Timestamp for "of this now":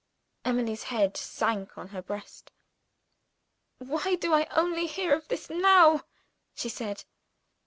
5.13-6.05